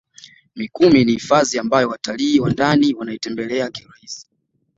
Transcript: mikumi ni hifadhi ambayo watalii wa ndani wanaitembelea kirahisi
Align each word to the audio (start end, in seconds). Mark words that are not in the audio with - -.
mikumi 0.55 1.05
ni 1.05 1.11
hifadhi 1.11 1.59
ambayo 1.59 1.89
watalii 1.89 2.39
wa 2.39 2.49
ndani 2.49 2.93
wanaitembelea 2.93 3.71
kirahisi 3.71 4.27